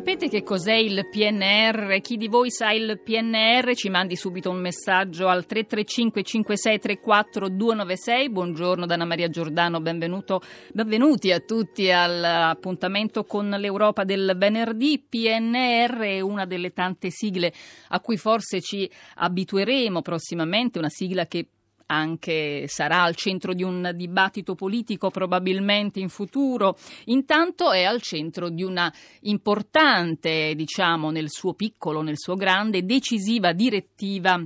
[0.00, 2.00] Sapete che cos'è il PNR?
[2.00, 8.30] Chi di voi sa il PNR ci mandi subito un messaggio al 335 5634 296.
[8.30, 15.04] Buongiorno Dana Maria Giordano, benvenuti a tutti all'appuntamento con l'Europa del venerdì.
[15.06, 17.52] PNR è una delle tante sigle
[17.88, 21.46] a cui forse ci abitueremo prossimamente, una sigla che
[21.90, 26.76] anche sarà al centro di un dibattito politico probabilmente in futuro.
[27.06, 33.52] Intanto è al centro di una importante, diciamo, nel suo piccolo, nel suo grande, decisiva
[33.52, 34.40] direttiva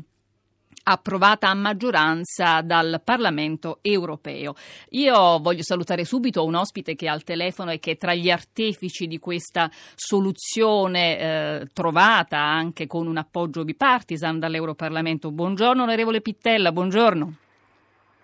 [0.84, 4.54] approvata a maggioranza dal Parlamento europeo.
[4.90, 8.30] Io voglio salutare subito un ospite che è al telefono e che è tra gli
[8.30, 15.30] artefici di questa soluzione eh, trovata anche con un appoggio bipartisan dall'Europarlamento.
[15.30, 17.43] Buongiorno onorevole Pittella, buongiorno.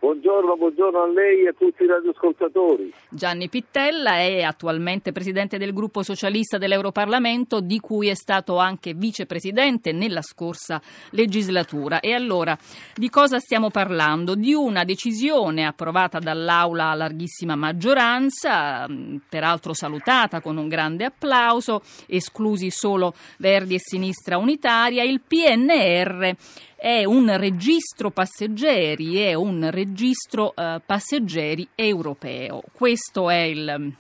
[0.00, 2.90] Buongiorno, buongiorno, a lei e a tutti i radioascoltatori.
[3.10, 9.92] Gianni Pittella è attualmente presidente del gruppo socialista dell'Europarlamento, di cui è stato anche vicepresidente
[9.92, 12.00] nella scorsa legislatura.
[12.00, 12.56] E allora,
[12.94, 14.34] di cosa stiamo parlando?
[14.34, 18.86] Di una decisione approvata dall'Aula a larghissima maggioranza,
[19.28, 26.36] peraltro salutata con un grande applauso, esclusi solo Verdi e Sinistra Unitaria, il PNR
[26.80, 32.62] è un registro passeggeri, è un registro uh, passeggeri europeo.
[32.72, 33.94] Questo è il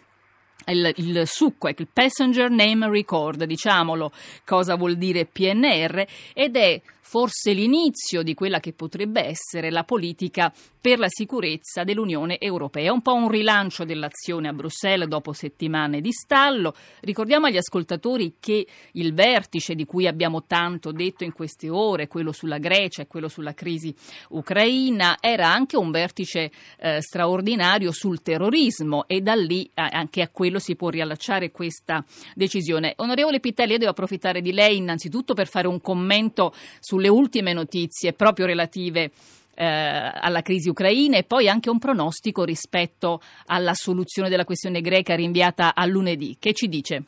[0.70, 4.12] il, il, succo, è il Passenger Name Record, diciamolo
[4.44, 6.04] cosa vuol dire PNR,
[6.34, 12.38] ed è forse l'inizio di quella che potrebbe essere la politica per la sicurezza dell'Unione
[12.38, 12.92] Europea.
[12.92, 16.72] Un po' un rilancio dell'azione a Bruxelles dopo settimane di stallo.
[17.00, 22.30] Ricordiamo agli ascoltatori che il vertice di cui abbiamo tanto detto in queste ore, quello
[22.30, 23.92] sulla Grecia e quello sulla crisi
[24.28, 30.59] ucraina, era anche un vertice eh, straordinario sul terrorismo e da lì anche a quello
[30.60, 32.04] si può riallacciare questa
[32.34, 32.94] decisione.
[32.96, 38.12] Onorevole Pitelli, io devo approfittare di lei innanzitutto per fare un commento sulle ultime notizie
[38.12, 39.10] proprio relative
[39.54, 45.14] eh, alla crisi ucraina e poi anche un pronostico rispetto alla soluzione della questione greca
[45.14, 46.36] rinviata a lunedì.
[46.38, 47.02] Che ci dice?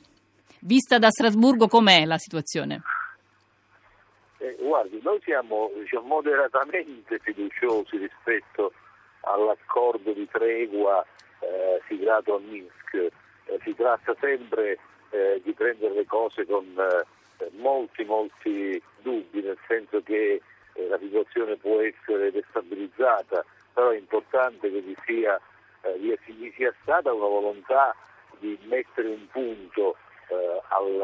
[0.61, 2.83] Vista da Strasburgo com'è la situazione?
[4.39, 8.73] Eh, guardi, noi siamo diciamo, moderatamente fiduciosi rispetto
[9.23, 11.05] all'accordo di tregua
[11.41, 13.13] eh, siglato a Minsk.
[13.53, 14.79] Eh, si tratta sempre
[15.11, 20.41] eh, di prendere le cose con eh, molti, molti dubbi, nel senso che
[20.89, 25.39] la situazione può essere destabilizzata, però è importante che vi sia,
[25.83, 27.95] eh, vi sia stata una volontà
[28.39, 29.97] di mettere un punto
[30.29, 31.01] eh, al,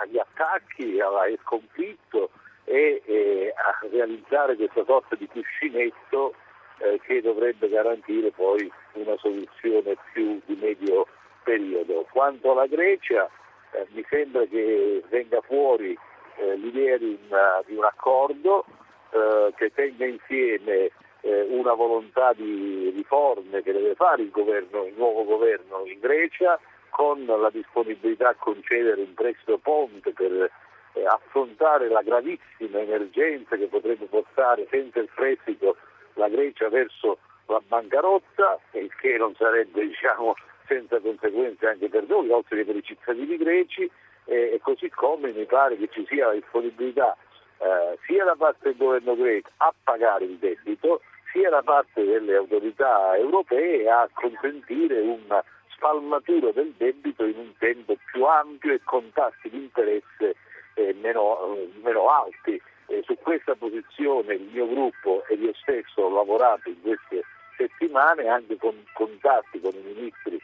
[0.00, 2.30] agli attacchi, al conflitto
[2.64, 6.34] e, e, a realizzare questa sorta di cuscinetto
[6.78, 11.06] eh, che dovrebbe garantire poi una soluzione più di medio
[11.48, 12.06] periodo.
[12.10, 13.30] Quanto alla Grecia,
[13.72, 15.96] eh, mi sembra che venga fuori
[16.36, 18.66] eh, l'idea di, una, di, un accordo
[19.10, 20.90] eh, che tenga insieme
[21.22, 26.60] eh, una volontà di riforme che deve fare il, governo, il nuovo governo in Grecia
[26.90, 30.50] con la disponibilità a concedere un prestito ponte per
[30.92, 35.76] eh, affrontare la gravissima emergenza che potrebbe portare senza il prestito
[36.14, 40.34] la Grecia verso la bancarotta, il che non sarebbe diciamo,
[40.68, 43.90] senza conseguenze anche per noi, oltre che per i cittadini greci,
[44.28, 47.16] eh, e così come mi pare che ci sia la disponibilità
[47.58, 51.00] eh, sia da parte del governo greco a pagare il debito,
[51.32, 57.96] sia da parte delle autorità europee a consentire una spalmatura del debito in un tempo
[58.10, 60.36] più ampio e con tassi di interesse
[60.74, 62.60] eh, meno, meno, alti.
[63.02, 67.22] su questa posizione il mio gruppo ed io stesso ho lavorato in queste
[67.56, 70.40] settimane anche con contatti con i ministri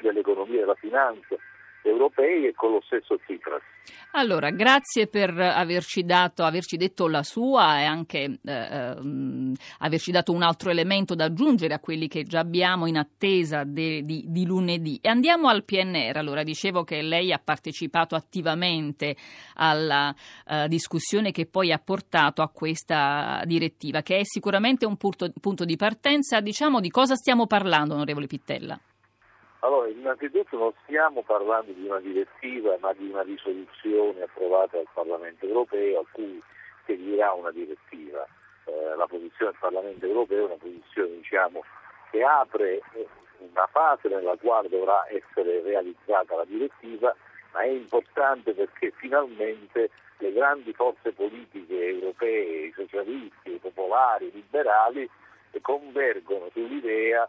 [0.00, 1.36] dell'economia e della finanza
[1.88, 3.62] europei e con lo stesso Tsipras.
[4.12, 10.32] Allora, grazie per averci, dato, averci detto la sua e anche eh, um, averci dato
[10.32, 14.44] un altro elemento da aggiungere a quelli che già abbiamo in attesa de, di, di,
[14.44, 14.98] lunedì.
[15.00, 16.16] E andiamo al PNR.
[16.16, 19.14] Allora, dicevo che lei ha partecipato attivamente
[19.54, 20.14] alla
[20.46, 25.64] uh, discussione che poi ha portato a questa direttiva, che è sicuramente un punto, punto
[25.64, 26.40] di partenza.
[26.40, 28.80] Diciamo di cosa stiamo parlando, onorevole Pittella?
[29.60, 35.46] Allora, innanzitutto non stiamo parlando di una direttiva, ma di una risoluzione approvata dal Parlamento
[35.46, 36.42] europeo a cui
[36.84, 38.26] seguirà una direttiva.
[38.64, 41.64] Eh, la posizione del Parlamento europeo è una posizione diciamo,
[42.10, 42.82] che apre
[43.38, 47.14] una fase nella quale dovrà essere realizzata la direttiva,
[47.52, 54.32] ma è importante perché finalmente le grandi forze politiche europee, i socialisti, i popolari, i
[54.32, 55.08] liberali,
[55.62, 57.26] convergono sull'idea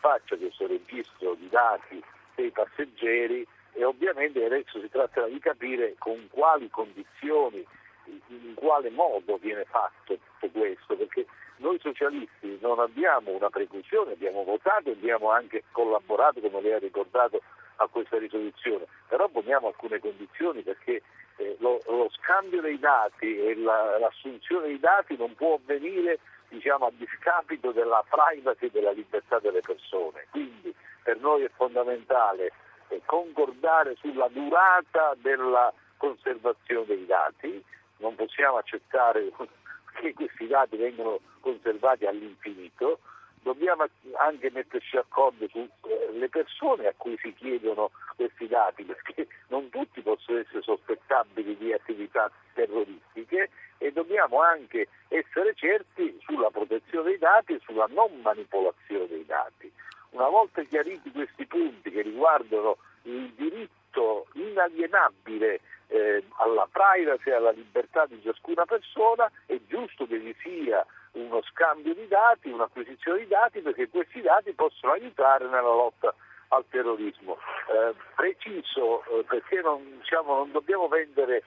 [0.00, 2.02] faccia questo registro di dati
[2.34, 7.64] dei passeggeri e ovviamente adesso si tratta di capire con quali condizioni,
[8.06, 11.26] in quale modo viene fatto tutto questo, perché
[11.58, 16.78] noi socialisti non abbiamo una preclusione, abbiamo votato e abbiamo anche collaborato, come lei ha
[16.78, 17.40] ricordato,
[17.80, 21.02] a questa risoluzione, però poniamo alcune condizioni perché
[21.36, 26.18] eh, lo, lo, scambio dei dati e la, l'assunzione dei dati non può avvenire
[26.50, 30.26] diciamo, a discapito della privacy e della libertà delle persone.
[30.30, 32.52] Quindi per noi è fondamentale
[32.88, 37.64] eh, concordare sulla durata della conservazione dei dati,
[37.98, 39.30] non possiamo accettare
[40.00, 42.98] che questi dati vengano conservati all'infinito,
[43.42, 43.86] dobbiamo
[44.16, 50.38] anche metterci d'accordo sulle persone a cui si chiedono questi dati, perché non tutti possono
[50.38, 57.58] essere sospettabili di attività terroristiche e dobbiamo anche essere certi sulla protezione dei dati e
[57.70, 59.72] sulla non manipolazione dei dati.
[60.10, 67.52] Una volta chiariti questi punti che riguardano il diritto inalienabile eh, alla privacy e alla
[67.52, 73.28] libertà di ciascuna persona, è giusto che vi sia uno scambio di dati, un'acquisizione di
[73.28, 76.14] dati perché questi dati possono aiutare nella lotta
[76.48, 77.38] al terrorismo.
[77.68, 81.44] Eh, preciso eh, perché non, diciamo, non, dobbiamo vendere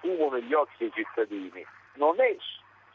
[0.00, 2.34] fumo negli occhi ai cittadini, non è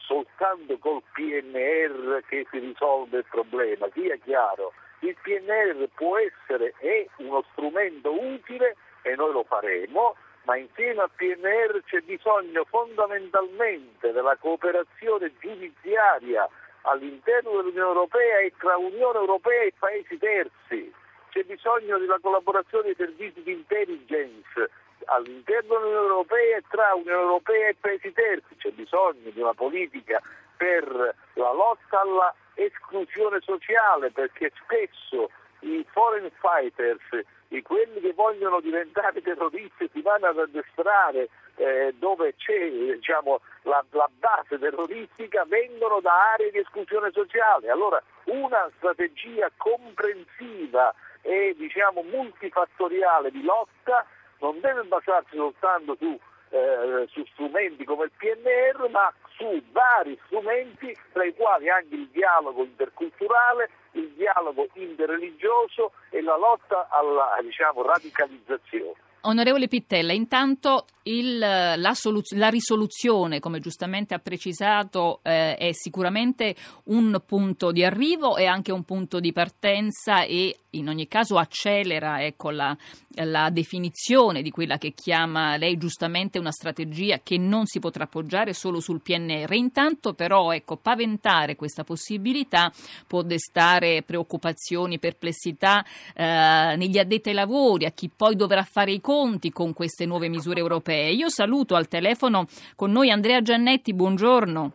[0.10, 7.08] soltanto col PNR che si risolve il problema, sia chiaro, il PNR può essere è
[7.18, 14.36] uno strumento utile e noi lo faremo, ma insieme al PNR c'è bisogno fondamentalmente della
[14.38, 16.50] cooperazione giudiziaria
[16.82, 20.92] all'interno dell'Unione Europea e tra Unione Europea e Paesi terzi.
[21.30, 24.72] C'è bisogno della collaborazione dei servizi di intelligence
[25.10, 28.56] all'interno dell'Unione Europea e tra Unione Europea e Paesi terzi.
[28.58, 30.22] C'è bisogno di una politica
[30.58, 35.30] per la lotta alla esclusione sociale perché spesso
[35.62, 42.36] i foreign fighters di quelli che vogliono diventare terroristi si vanno ad addestrare eh, dove
[42.38, 47.70] c'è diciamo, la, la, base terroristica vengono da aree di esclusione sociale.
[47.70, 54.06] Allora una strategia comprensiva e diciamo, multifattoriale di lotta
[54.40, 56.20] non deve basarsi soltanto su,
[56.50, 62.08] eh, su strumenti come il PNR, ma su vari strumenti, tra i quali anche il
[62.12, 68.94] dialogo interculturale, il dialogo interreligioso e la lotta alla diciamo, radicalizzazione.
[69.22, 76.56] Onorevole Pittella, intanto il, la, soluz- la, risoluzione, come giustamente ha precisato, eh, è sicuramente
[76.86, 82.24] un punto di arrivo e anche un punto di partenza e in ogni caso accelera
[82.24, 82.76] ecco, la,
[83.24, 88.54] la, definizione di quella che chiama lei giustamente una strategia che non si potrà appoggiare
[88.54, 89.52] solo sul PNR.
[89.54, 92.72] Intanto però ecco, paventare questa possibilità
[93.08, 95.84] può destare preoccupazioni, perplessità
[96.14, 100.30] eh, negli addetti ai lavori, a chi poi dovrà fare i conti con queste nuove
[100.30, 100.99] misure europee.
[101.08, 104.74] Io saluto al telefono con noi Andrea Giannetti, buongiorno.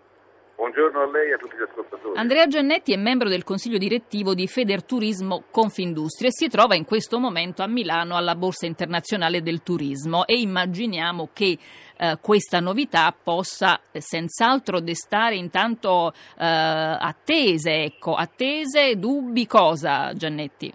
[0.57, 2.17] Buongiorno a lei e a tutti gli ascoltatori.
[2.17, 7.19] Andrea Giannetti è membro del consiglio direttivo di Federturismo Confindustria e si trova in questo
[7.19, 11.59] momento a Milano alla Borsa Internazionale del Turismo e immaginiamo che
[11.97, 20.73] eh, questa novità possa eh, senz'altro destare intanto eh, attese, ecco, attese, dubbi, cosa Giannetti?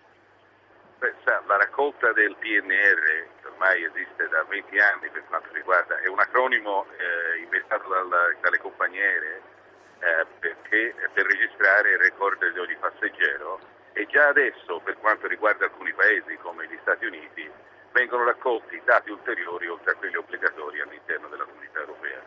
[0.99, 6.07] Beh, sa, la raccolta del PNR ormai esiste da 20 anni per quanto riguarda, è
[6.07, 9.41] un acronimo eh, inventato dal, dalle compagnie aeree
[9.99, 13.59] eh, perché, per registrare il record di ogni passeggero
[13.91, 17.51] e già adesso per quanto riguarda alcuni paesi come gli Stati Uniti
[17.91, 22.23] vengono raccolti dati ulteriori oltre a quelli obbligatori all'interno della comunità europea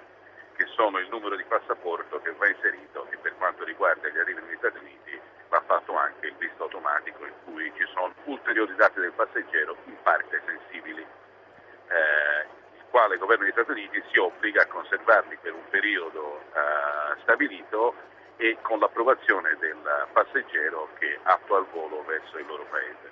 [0.55, 4.43] che sono il numero di passaporto che va inserito e per quanto riguarda gli arrivi
[4.43, 9.01] negli Stati Uniti va fatto anche il visto automatico in cui ci sono ulteriori dati
[9.01, 12.47] del passeggero in parte sensibili, eh,
[12.77, 17.21] il quale il governo degli Stati Uniti si obbliga a conservarli per un periodo eh,
[17.21, 17.95] stabilito
[18.37, 19.79] e con l'approvazione del
[20.13, 23.11] passeggero che attua il volo verso il loro paese.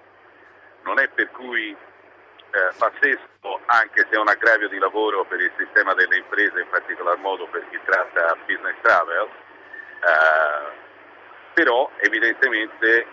[0.83, 5.53] Non è per cui eh, pazzesco, anche se è un aggravio di lavoro per il
[5.57, 10.89] sistema delle imprese, in particolar modo per chi tratta business travel, eh,
[11.55, 13.07] però evidentemente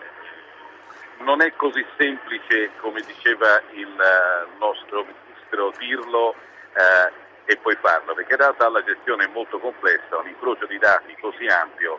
[1.18, 7.12] non è così semplice, come diceva il uh, nostro ministro, dirlo uh,
[7.44, 11.98] e poi farlo, perché realtà la gestione molto complessa, un incrocio di dati così ampio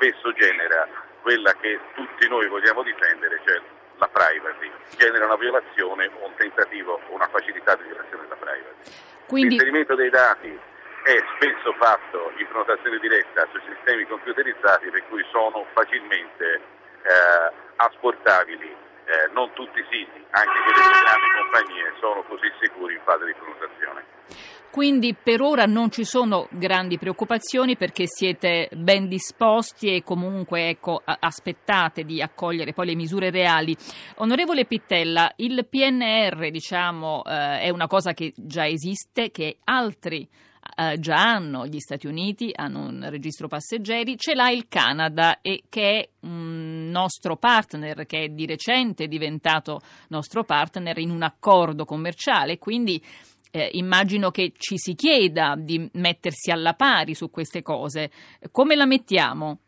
[0.00, 0.88] spesso genera
[1.20, 3.60] quella che tutti noi vogliamo difendere, cioè
[3.98, 8.92] la privacy, genera una violazione o un tentativo o una facilità di violazione della privacy.
[9.26, 9.50] Quindi...
[9.50, 10.58] L'inserimento dei dati
[11.02, 18.88] è spesso fatto in prenotazione diretta sui sistemi computerizzati per cui sono facilmente eh, asportabili.
[19.04, 23.24] Eh, non tutti i siti, anche quelli delle grandi compagnie, sono così sicuri in fase
[23.26, 24.04] di prenotazione.
[24.70, 31.02] Quindi per ora non ci sono grandi preoccupazioni perché siete ben disposti e comunque ecco,
[31.04, 33.76] aspettate di accogliere poi le misure reali.
[34.16, 40.28] Onorevole Pittella, il PNR diciamo, eh, è una cosa che già esiste, che altri
[40.76, 45.64] eh, già hanno, gli Stati Uniti hanno un registro passeggeri, ce l'ha il Canada e
[45.68, 51.84] che è un nostro partner, che è di recente diventato nostro partner in un accordo
[51.84, 53.02] commerciale, quindi
[53.50, 58.10] eh, immagino che ci si chieda di mettersi alla pari su queste cose.
[58.50, 59.58] Come la mettiamo?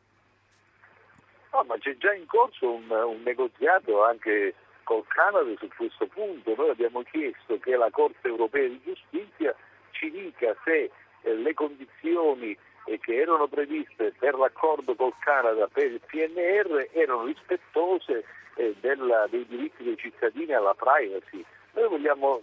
[1.53, 6.55] No, ma c'è già in corso un, un negoziato anche col Canada su questo punto.
[6.57, 9.55] Noi abbiamo chiesto che la Corte europea di giustizia
[9.91, 10.91] ci dica se
[11.23, 17.25] eh, le condizioni eh, che erano previste per l'accordo col Canada per il PNR erano
[17.25, 18.25] rispettose
[18.57, 21.45] eh, della, dei diritti dei cittadini alla privacy.
[21.75, 22.43] Noi vogliamo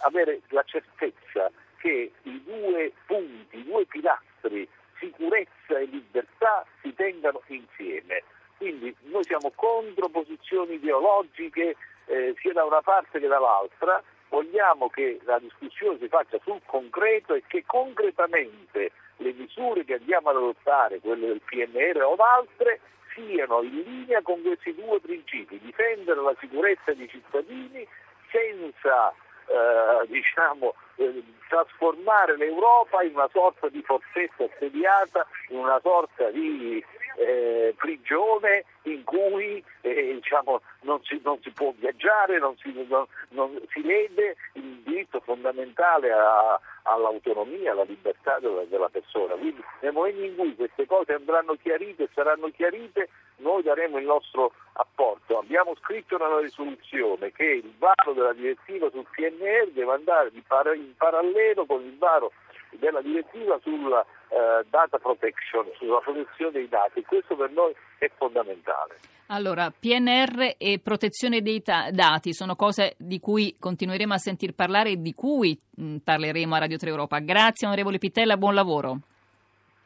[0.00, 7.42] avere la certezza che i due punti, i due pilastri, sicurezza e libertà, si tengano
[7.46, 8.22] insieme.
[8.56, 11.76] Quindi noi siamo contro posizioni ideologiche
[12.06, 17.34] eh, sia da una parte che dall'altra, vogliamo che la discussione si faccia sul concreto
[17.34, 22.80] e che concretamente le misure che andiamo ad adottare, quelle del PNR o altre,
[23.14, 27.86] siano in linea con questi due principi, difendere la sicurezza dei cittadini
[28.30, 29.14] senza
[29.48, 36.84] eh, diciamo, eh, trasformare l'Europa in una sorta di forzetta assediata, in una sorta di
[37.16, 43.06] eh, prigione in cui eh, diciamo, non, si, non, si, può viaggiare, non si, non,
[43.30, 49.34] non si lede il diritto fondamentale a, all'autonomia, alla libertà della, della, persona.
[49.34, 54.04] Quindi nel momento in cui queste cose andranno chiarite e saranno chiarite, noi daremo il
[54.04, 55.38] nostro apporto.
[55.38, 61.66] Abbiamo scritto nella risoluzione che il varo della direttiva sul PNR deve andare in parallelo
[61.66, 62.32] con il varo
[62.70, 67.02] della direttiva sulla eh, data protection, sulla protezione dei dati.
[67.02, 68.96] Questo per noi è fondamentale.
[69.30, 74.90] Allora, PNR e protezione dei ta- dati sono cose di cui continueremo a sentir parlare
[74.90, 77.18] e di cui mh, parleremo a Radio 3 Europa.
[77.18, 78.98] Grazie onorevole Pittella, buon lavoro.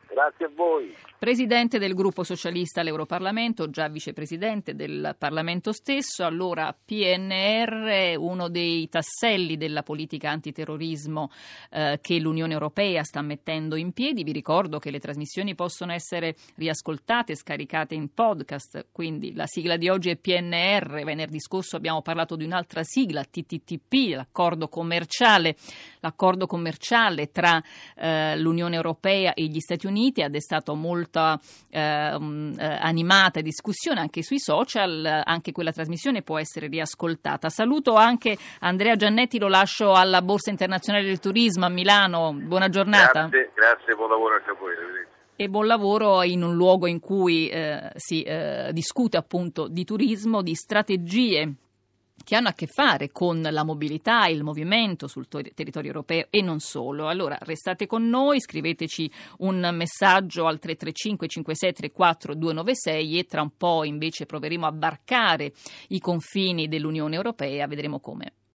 [0.07, 0.95] Grazie a voi.
[1.23, 9.57] Presidente del gruppo socialista all'Europarlamento, già vicepresidente del Parlamento stesso, allora PNR, uno dei tasselli
[9.57, 11.31] della politica antiterrorismo
[11.71, 14.25] eh, che l'Unione Europea sta mettendo in piedi.
[14.25, 19.89] Vi ricordo che le trasmissioni possono essere riascoltate, scaricate in podcast, quindi la sigla di
[19.89, 25.55] oggi è PNR, venerdì scorso abbiamo parlato di un'altra sigla, TTTP, l'accordo commerciale,
[26.01, 27.63] l'accordo commerciale tra
[27.95, 31.39] eh, l'Unione Europea e gli Stati Uniti ha destato molto molta
[31.69, 37.51] eh, um, eh, animata discussione anche sui social, anche quella trasmissione può essere riascoltata.
[37.51, 42.33] Saluto anche Andrea Giannetti, lo lascio alla Borsa Internazionale del Turismo a Milano.
[42.33, 43.29] Buona giornata.
[43.29, 44.71] Grazie, grazie buon lavoro anche a voi.
[45.35, 50.41] E buon lavoro in un luogo in cui eh, si eh, discute appunto di turismo,
[50.41, 51.55] di strategie
[52.23, 56.27] che hanno a che fare con la mobilità e il movimento sul ter- territorio europeo
[56.31, 57.09] e non solo.
[57.09, 63.85] Allora restate con noi, scriveteci un messaggio al 335 5634 296 e tra un po'
[63.85, 65.53] invece proveremo a varcare
[65.89, 68.33] i confini dell'Unione Europea, vedremo come.